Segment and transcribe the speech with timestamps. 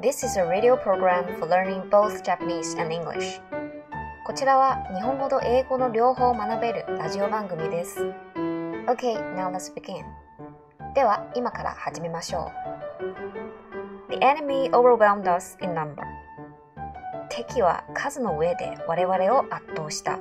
[0.00, 3.40] This is a radio program for learning both Japanese and English.
[4.24, 7.98] こちらは日本語と英語の両方を学べるラジオ番組です。
[8.86, 10.04] Okay, now let's begin.
[10.94, 12.52] では、今から始めましょ
[14.08, 14.12] う。
[14.12, 15.96] The enemy overwhelmed us in number.
[17.28, 20.20] 敵は数の上で我々を圧倒した。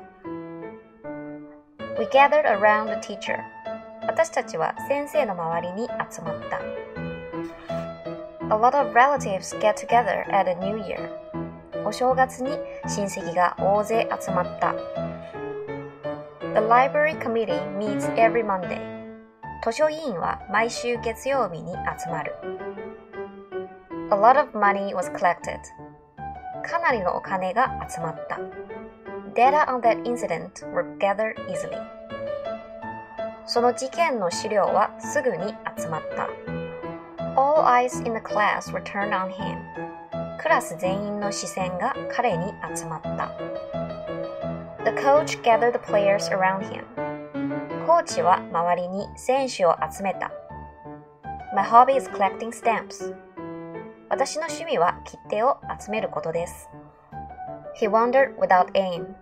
[1.99, 3.37] We gathered around the teacher.
[4.07, 6.96] 私たちは先生の周りに集まった。
[8.49, 11.09] A lot of relatives get together at a new year.
[11.85, 12.51] お正月に
[12.87, 14.73] 親戚が大勢集まった。
[16.53, 18.79] The library committee meets every Monday.
[19.65, 22.35] 図書委員は毎週月曜日に集まる。
[24.11, 25.59] A lot of money was collected.
[26.63, 28.39] かなりのお金が集まった。
[29.35, 31.77] Data on that incident were gathered easily.
[33.45, 36.46] その事件の資料はすぐに集まった。
[37.37, 39.59] All eyes in the class were turned on him.
[40.39, 43.31] クラス全員の視線が彼に集まった。
[44.83, 46.83] The coach gathered the players around him.
[47.85, 50.31] コーチは周りに選手を集めた。
[51.53, 53.15] My hobby is collecting stamps.
[54.09, 56.67] 私の趣味は切手を集めることです。
[57.79, 59.13] He wandered without aim.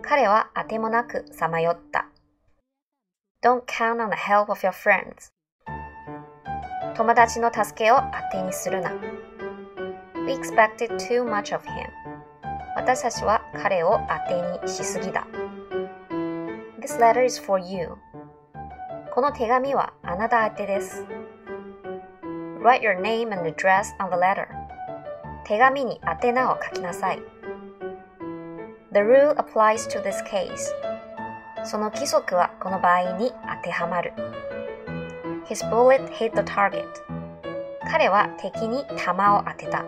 [0.00, 2.08] 彼はあてもなくさまよった。
[3.42, 5.33] Don't count on the help of your friends.
[6.96, 8.92] 友達の助けを当てにするな。
[10.26, 11.88] We expected too much of him.
[12.76, 15.26] 私たちは彼を当てにしすぎだ。
[16.80, 17.96] This letter is for you.
[19.12, 21.04] この手紙はあなた宛てです。
[22.62, 24.46] Write your name and address on the letter.
[25.44, 27.18] 手紙に宛名を書きなさい。
[28.92, 30.72] The rule applies to this case.
[31.64, 34.12] その規則はこの場合に当てはまる。
[35.46, 36.88] His bullet hit the target.
[37.90, 39.84] 彼は敵に弾を当てた。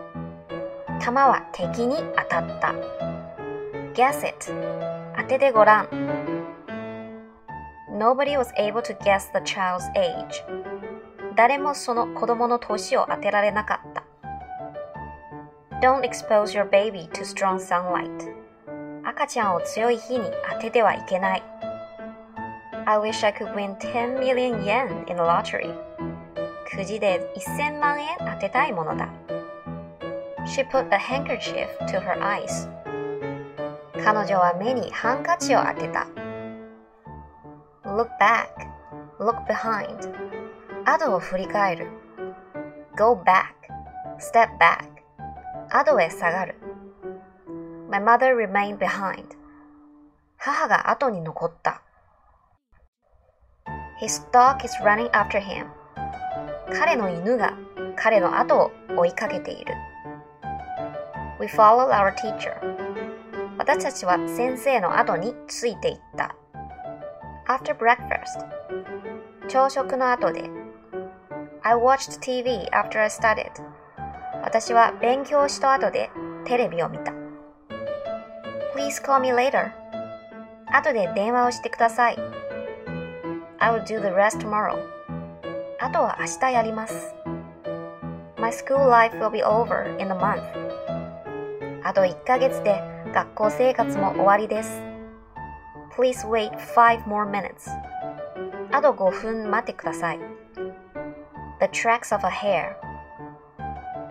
[1.01, 2.75] 弾は敵に当たった。
[3.95, 4.53] Guess it.
[5.17, 5.89] 当ててごらん。
[7.91, 10.45] Nobody was able to guess the child's age.
[11.35, 14.05] 誰もその子供の年を当てられなかった。
[15.81, 18.35] Don't expose your baby to strong sunlight.
[19.05, 21.43] 赤ちゃんを強い火に当ててはいけない。
[22.86, 25.74] I wish I could win 10 million yen in the lottery.
[26.70, 29.10] くじで1000万円当てたいものだ。
[30.46, 32.70] She put a handkerchief to her eyes.
[34.04, 36.08] 彼女は目にハンカチを当てた。
[37.86, 38.48] Look back.
[39.20, 40.14] Look behind.
[40.86, 41.88] 後を振り返る。
[42.98, 43.54] Go back.
[44.20, 44.86] Step back.
[45.70, 46.56] 後へ下がる。
[47.90, 49.26] My mother remained behind.
[50.38, 51.82] 母が後に残った。
[53.99, 55.67] His dog is running after him.
[56.73, 57.55] 彼の犬が
[57.97, 59.75] 彼の後を追いかけている。
[61.41, 62.55] We follow our teacher.
[63.57, 66.37] 私たちは先生の後についていった。
[67.49, 68.47] After breakfast.
[69.49, 70.51] 朝食の後で。
[71.63, 73.51] I watched TV after I studied.
[74.43, 76.11] 私は勉強した後で
[76.45, 77.13] テレビを見た。
[78.77, 79.73] Please call me later.
[80.71, 82.46] 後で電話をしてください。
[83.60, 84.80] I will do the rest tomorrow.
[85.80, 87.14] あとは明日やります。
[88.38, 90.42] My school life will be over in a month.
[91.84, 92.82] あと1ヶ月で
[93.14, 94.82] 学校生活も終わりです。
[95.96, 97.70] Please wait five more minutes.
[98.72, 100.20] あと5分待ってください。
[101.60, 102.76] The tracks of a hare.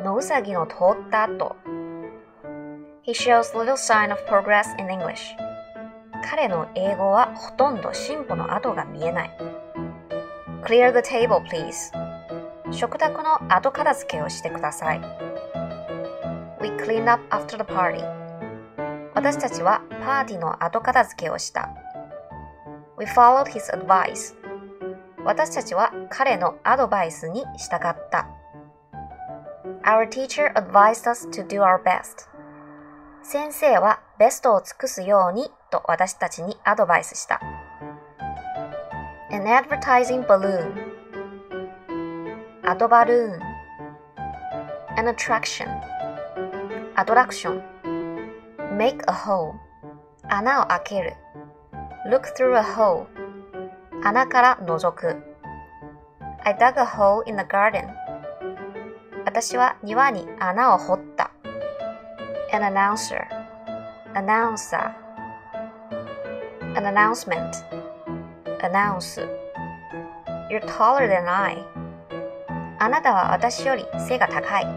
[0.04, 0.74] 野うさぎの通
[1.08, 1.56] った後。
[3.02, 5.34] He shows little sign of progress in English.
[6.27, 9.37] 彼の英語はほとんど進歩の跡が見えない。
[10.63, 11.91] Clear the table, please.
[12.71, 15.01] 食卓の後片付けをしてください。
[16.61, 18.03] We cleaned up after the party.
[19.13, 21.69] 私たちはパーティーの後片付けをした。
[22.97, 24.33] We followed his advice.
[25.23, 28.27] 私たちは彼のアドバイスに従った。
[29.83, 32.27] Our teacher advised us to do our best.
[33.21, 37.41] 先生はベストを尽くすようにと私たちにアドバイスした。
[39.31, 40.71] An advertising balloon
[42.63, 43.39] アドバルーン
[44.97, 45.67] An attraction
[46.95, 47.63] アトラクション
[48.77, 49.53] Make a hole
[50.29, 51.13] 穴を開ける
[52.09, 53.07] Look through a hole
[54.03, 55.17] 穴から覗く
[56.45, 57.89] I dug a hole in the garden
[59.25, 61.31] 私は庭に穴を掘った
[62.53, 63.27] an announcer,
[64.13, 65.04] announcer,
[66.75, 67.63] an announcement,
[68.61, 69.17] announce.
[70.49, 71.65] You're taller than I.
[72.79, 74.67] あなたは私より背が高い。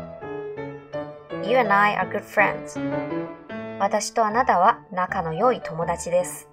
[1.44, 2.78] You and I are good friends.
[3.80, 6.48] 私とあなたは仲の良い友達です。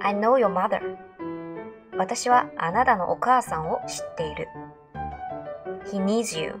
[0.00, 0.80] I know your mother.
[1.98, 4.48] 私はあなたのお母さんを知っている。
[5.92, 6.54] He needs you.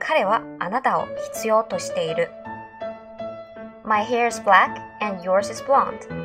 [0.00, 2.30] 彼はあなたを必要としている。
[3.84, 6.23] My hair is black and yours is blonde.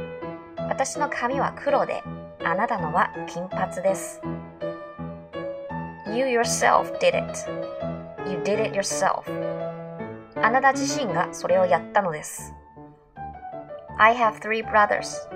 [0.69, 2.04] 私の髪は黒で、
[2.45, 4.21] あなたのは金髪です。
[6.07, 7.50] You yourself did it.
[8.30, 9.24] You did it yourself.
[10.36, 12.54] あなた自身がそれをやったのです。
[13.98, 15.27] I have three brothers.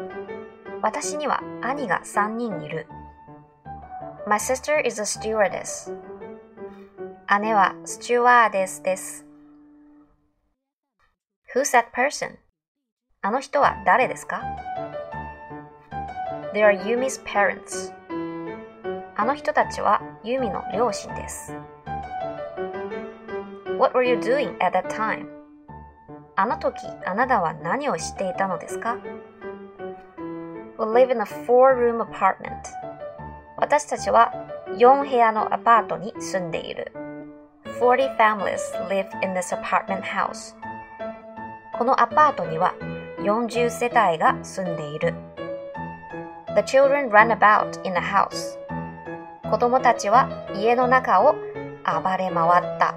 [0.84, 2.88] 私には兄が3人いる。
[4.28, 5.92] My sister is a stewardess.
[7.42, 9.26] 姉はスチュワーデスです。
[11.56, 12.38] Who's that person?
[13.24, 14.44] あの人は誰ですか
[16.54, 17.92] They are Yumi's parents.
[19.16, 21.52] あの人たちはユミの両親です。
[23.80, 25.26] What were you doing at that time?
[26.36, 26.78] あの時、
[27.08, 28.98] あなたは何をしていたのですか
[30.78, 32.52] We live in a four-room apartment.
[33.58, 34.32] 私たちは
[34.78, 36.92] 4部屋のアパートに住んでいる。
[37.80, 38.60] 40 families
[38.90, 40.56] live in this apartment house.
[41.76, 42.76] このアパートには
[43.22, 45.33] 40世帯が住んでいる。
[46.55, 48.59] The children run about in the house.
[49.51, 51.35] 子供たちは家の中を
[51.85, 52.95] 暴れ回った。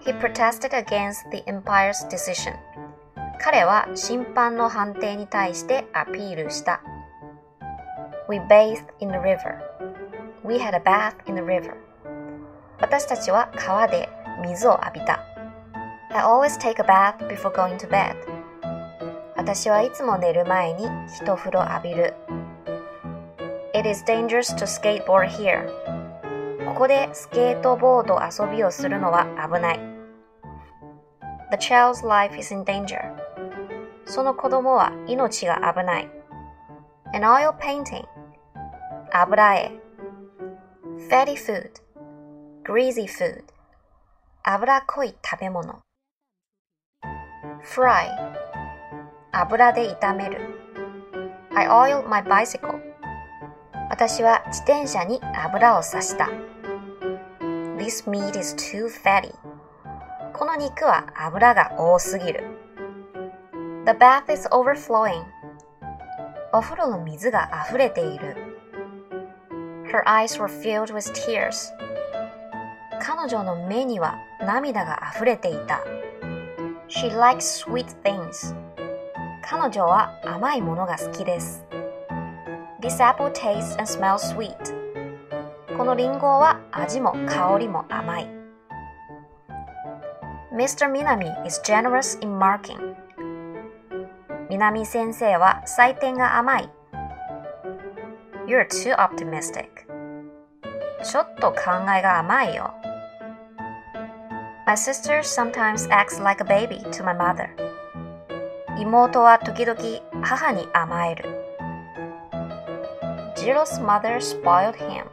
[0.00, 2.54] He protested against the empire's decision.
[3.40, 6.80] 彼は審判の判定に対してアピールした。
[8.28, 9.58] We bathed in the river.
[10.44, 11.74] We had a bath in the river.
[12.80, 14.08] 私たちは川で
[14.42, 15.20] 水を浴びた。
[16.10, 18.14] I always take a bath before going to bed.
[19.49, 22.13] 私はいつも寝る前に一風呂浴びる。
[23.73, 25.67] It is dangerous to skateboard here.
[26.67, 29.79] ここでスケートボード遊びをするのは危ない。
[31.49, 33.11] The child's life is in danger.
[34.05, 36.09] その子供は命が危ない。
[37.15, 38.05] An oil painting.
[39.11, 39.71] 油絵。
[41.09, 41.71] Fatty food.
[42.63, 43.45] Greasy food.
[44.43, 45.79] 脂っこい食べ物。
[47.63, 48.38] Fry.
[49.31, 50.39] 油で炒める。
[51.55, 52.79] I oiled my bicycle.
[53.89, 56.29] 私は自転車に油をさした。
[57.77, 59.33] This meat is too fatty.
[60.33, 62.43] この肉は油が多すぎる。
[63.85, 65.23] The bath is overflowing.
[66.51, 68.35] お風呂の水が溢れている。
[69.91, 71.71] Her eyes were filled with tears.
[73.01, 75.81] 彼女の目には涙が溢れていた。
[76.87, 78.55] She likes sweet things.
[79.51, 81.65] 彼女は甘いものが好きです。
[82.81, 84.55] This apple tastes and smells sweet.
[85.75, 88.27] このリンゴは味も香りも甘い。
[90.53, 90.87] Mr.
[90.87, 92.95] Minami is generous in marking.
[94.51, 96.69] 南先生は採点が甘い。
[98.45, 99.65] You're too optimistic.
[101.03, 102.71] ちょっと考えが甘いよ。
[104.67, 107.78] My sister sometimes acts like a baby to my mother.
[108.79, 109.77] 妹は時々
[110.23, 111.25] 母に甘える。
[113.35, 115.05] Jiro's mother spoiled him.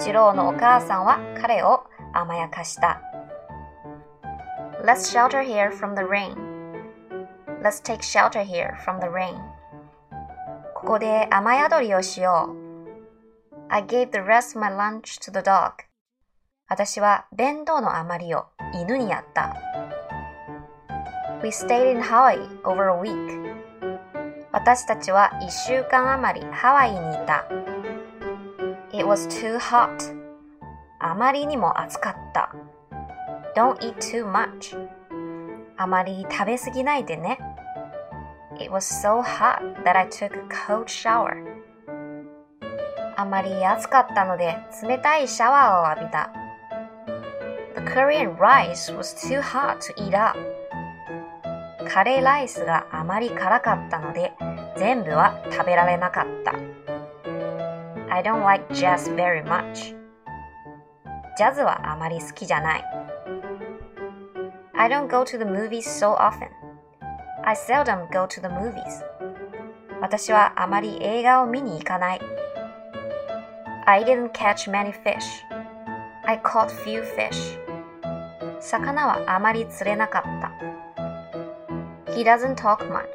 [0.00, 3.00] ジローのお母さんは彼を甘やかした。
[4.84, 6.34] Let's shelter here from the rain.
[7.62, 9.36] Let's take shelter here from the rain.
[10.74, 13.68] ここで雨宿りをしよう。
[13.68, 15.84] I gave the rest of my lunch to the dog.
[16.68, 19.69] 私は弁当の余りを犬にやった。
[21.42, 23.54] We stayed in Hawaii over a week.
[24.52, 27.46] 私たちは一週間余りハワイにいた。
[28.92, 29.88] It was too hot.
[30.98, 32.52] あまりにも暑かった。
[33.56, 34.76] Don't eat too much.
[35.78, 37.38] あまり食べすぎないでね。
[38.58, 41.42] It was so hot that I took a cold shower.
[43.16, 46.30] あまり暑かったので冷たいシャワーを浴びた。
[47.76, 50.38] The curry and rice was too hot to eat up.
[51.92, 54.32] カレーライスがあまり辛かったので
[54.76, 56.54] 全部は食べられなかった。
[58.14, 59.96] I don't like jazz very much.
[61.36, 62.84] ジャズはあまり好きじゃない。
[64.74, 66.48] I don't go to the movies so often.
[67.42, 69.04] I seldom go to the movies.
[70.00, 72.20] 私はあまり映画を見に行かない。
[73.86, 75.18] I didn't catch many fish.
[76.24, 77.58] I caught few fish.
[78.60, 80.52] 魚はあまり釣れなかった。
[82.14, 83.06] He doesn't talk much.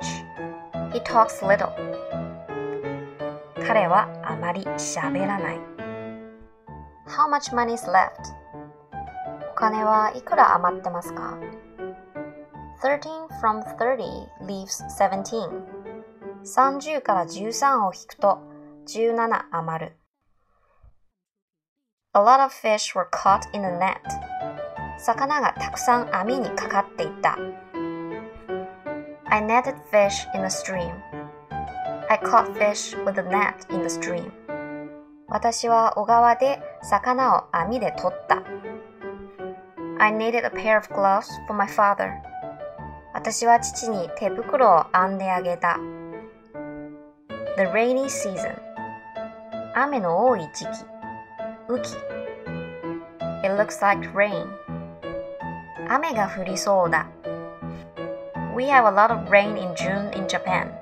[0.93, 1.69] He talks little.
[3.67, 5.59] 彼はあまり喋らない。
[7.07, 8.11] How much money is left?
[9.51, 11.37] お金はいくら余ってますか
[12.81, 15.63] ?13 from 30 leaves 17.
[16.43, 18.39] 30から13を引くと
[18.87, 19.97] 17余る。
[22.13, 23.99] A lot of fish were caught in the net.
[24.99, 27.37] 魚がたくさん網にかかっていた。
[29.26, 30.94] I netted fish in the stream.
[32.10, 34.32] I caught fish with a net in the stream.
[35.28, 38.42] 私は小川で魚を網で取った。
[40.00, 42.10] I needed a pair of gloves for my father.
[43.14, 45.78] 私は父に手袋を編んであげた。
[47.56, 48.58] The rainy season.
[49.74, 50.70] 雨の多い時期。
[51.68, 51.94] 雨季。
[53.44, 54.48] It looks like rain.
[55.88, 57.06] 雨が降りそうだ。
[58.54, 60.72] We have a lot of rain in June in Japan.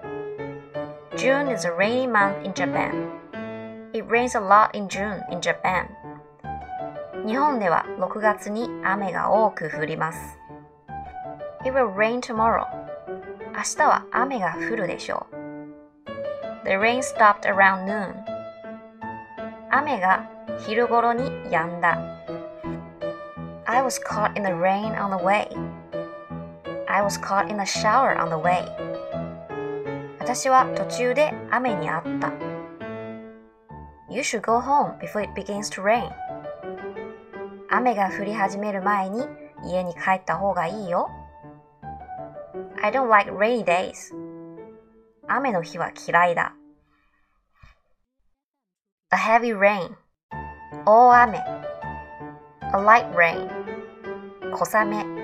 [1.16, 3.10] June is a rainy month in Japan.
[3.92, 5.88] It rains a lot in June in Japan.
[7.26, 10.38] 日本では6月に雨が多く降ります。
[11.64, 12.66] It will rain tomorrow.
[13.54, 15.38] 明日は雨が降るでしょう。
[16.64, 18.14] The rain stopped around noon.
[19.70, 20.28] 雨が
[20.66, 21.98] 昼頃に止んだ。
[23.66, 25.48] I was caught in the rain on the way.
[26.93, 28.69] I was caught in the shower on the way.
[30.19, 32.31] 私は途中で雨にあった。
[34.13, 36.11] You should go home before it begins to rain.
[37.71, 39.25] 雨が降り始める前に
[39.65, 41.09] 家に帰った方がいいよ。
[42.83, 44.13] I don't like rainy days.
[45.27, 46.53] 雨の日は嫌いだ。
[49.11, 49.95] A heavy rain.
[50.85, 51.39] 大雨。
[52.61, 53.49] A light rain.
[54.51, 55.22] 小雨。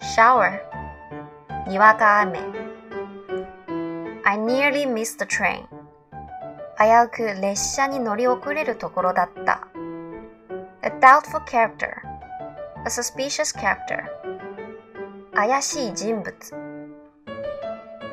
[0.00, 0.60] Shower.
[1.68, 2.40] にわか雨。
[4.24, 5.66] I nearly missed the train.
[6.78, 9.66] 危うく列車に乗り遅れるところだった。
[10.82, 12.02] A doubtful character.
[12.84, 14.04] A suspicious character.
[15.34, 16.32] 怪しい人物。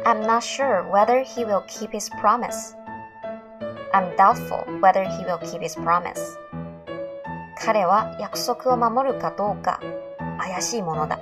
[0.05, 2.75] I'm not sure whether he will keep his promise.
[3.93, 6.37] I'm doubtful whether he will keep his promise.
[7.63, 9.79] 彼は約束を守るかどうか
[10.39, 11.19] 怪しいものだ。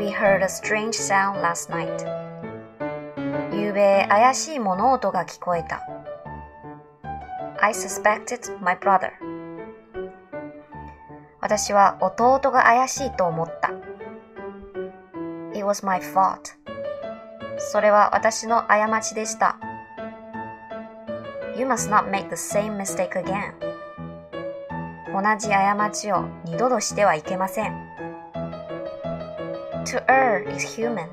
[0.00, 2.06] We heard a strange sound last night.
[3.52, 5.82] ゆうべ怪しい物音が聞こえた。
[7.60, 9.10] I suspected my brother.
[11.42, 13.72] 私は弟が怪しいと思った。
[15.52, 16.54] It was my fault.
[17.58, 19.58] それは私の過ちでした。
[21.58, 23.52] You must not make the same mistake again.
[25.12, 28.09] 同じ過ちを二度としてはいけません。
[29.86, 31.08] To err is human.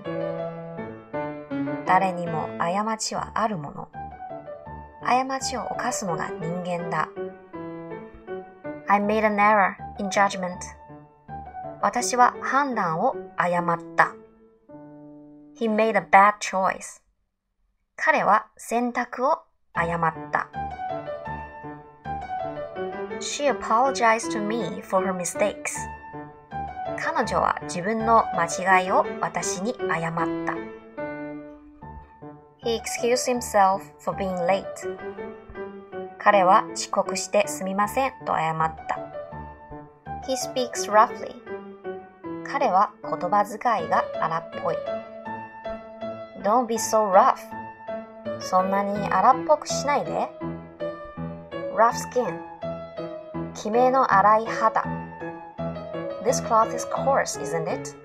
[1.86, 3.88] 誰にも過ちはあるもの。
[5.02, 7.10] 過ちを犯すのが人間だ。
[8.88, 10.58] I made an error in judgment.
[11.82, 14.14] 私は判断を誤った。
[15.58, 17.02] He made a bad choice.
[17.96, 19.40] 彼は選択を
[19.74, 20.50] 誤った。
[23.20, 25.74] She apologized to me for her mistakes.
[27.00, 30.14] 彼女は自分の間違いを私に謝っ
[30.46, 30.54] た。
[32.64, 34.66] He excused himself for being late.
[36.18, 39.00] 彼は遅刻してすみませんと謝った。
[40.28, 41.36] He speaks roughly.
[42.46, 44.76] 彼は言葉遣いが荒っぽい。
[46.44, 47.36] Don't be so rough.
[48.40, 50.28] そんなに荒っぽくしないで。
[51.78, 52.40] rough skin
[53.54, 54.97] きめの粗い肌
[56.28, 57.96] This cloth is coarse, isn't it?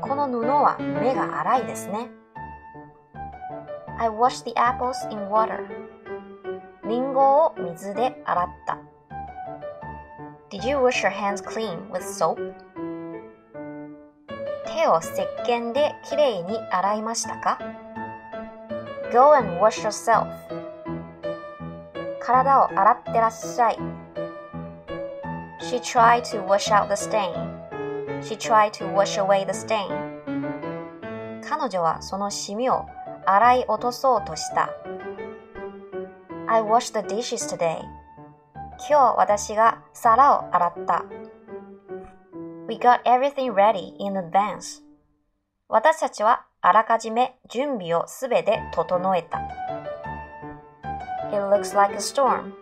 [0.00, 2.08] この布は目が粗いですね。
[3.98, 5.66] I washed the apples in water.
[6.88, 8.78] リンゴを水で洗った。
[10.50, 12.36] Did you wash your hands clean with soap?
[14.66, 15.10] 手を石
[15.44, 17.58] 鹸できれいに洗いましたか
[19.12, 20.28] ?Go and wash yourself.
[22.20, 24.07] 体を洗ってらっしゃい。
[25.60, 27.34] She tried to wash out the stain.
[28.22, 29.88] She tried to wash away the stain.
[31.42, 32.86] 彼女はそのシミを
[33.26, 34.70] 洗い落とそうとした。
[36.46, 37.80] I washed the dishes today.
[38.88, 41.04] 今日私が皿を洗った。
[42.68, 44.82] We got everything ready in advance.
[45.68, 49.40] 私たちはあらかじめ準備をすべて整えた。
[51.30, 52.52] It looks like a storm.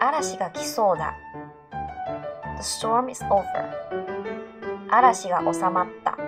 [0.00, 1.14] 嵐が来そうだ。
[2.60, 3.46] The storm is over.
[4.90, 6.18] 嵐が収まった。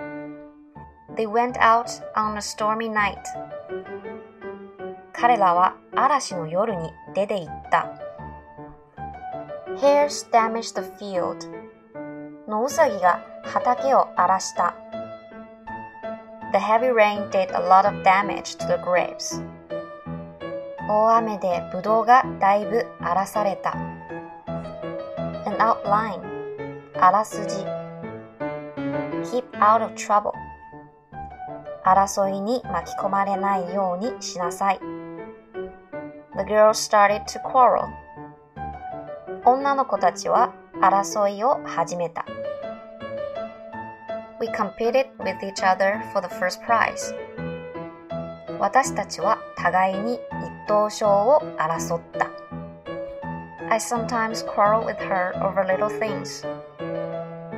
[1.15, 1.85] They went out
[2.15, 3.19] on a stormy night.
[5.11, 7.87] 彼らは嵐の夜に出て行った。
[9.77, 11.37] Hares damaged the field.
[12.47, 14.73] 野ウサギが畑を荒らした。
[16.51, 19.39] The heavy rain did a lot of damage to the grapes.
[20.89, 23.92] 大雨でブドウがだいぶ荒らされた。
[25.53, 26.19] An outline
[26.99, 27.57] あらすじ
[29.29, 30.31] Keep out of trouble
[31.85, 34.79] 争いに巻き込まれないようにしなさい。
[36.35, 37.87] The girls started to quarrel
[39.45, 42.25] 女の子たちは争いを始めた。
[44.39, 47.15] We competed with each other for the first prize.
[48.59, 50.19] 私たちは互いに一
[50.67, 52.32] 等賞を争った。
[53.73, 56.45] I sometimes quarrel with her over little things.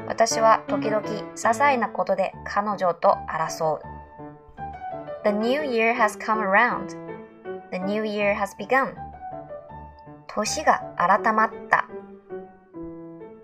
[0.07, 3.81] 私は時々些細なことで彼女と争う。
[5.25, 6.95] The new year has come around.
[7.72, 8.95] The new year has begun.
[10.27, 11.89] 年が改まった。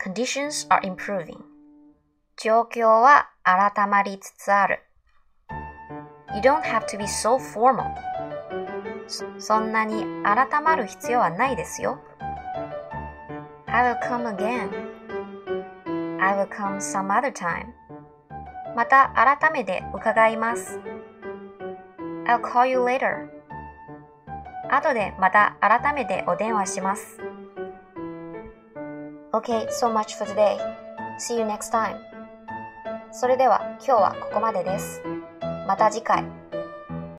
[0.02, 1.40] Conditions are improving.
[2.38, 4.80] 状況は改まりつつある。
[6.34, 7.84] You don't have to be so formal.
[9.40, 12.00] そんなに改まる必要はないですよ。
[13.74, 14.70] I will come again.
[16.20, 17.68] I will come some other time.
[18.76, 20.80] また改めて伺います。
[22.26, 23.30] I'll call you later.
[24.70, 27.18] 後でまた改めてお電話します。
[29.32, 30.58] Okay, so much for today.
[31.18, 31.96] See you next time.
[33.12, 35.02] それでは今日はここまでです。
[35.66, 36.26] また次回。